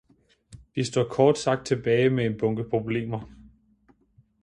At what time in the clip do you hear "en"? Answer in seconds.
2.25-2.37